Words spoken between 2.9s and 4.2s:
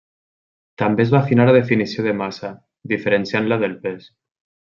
diferenciant-la del pes.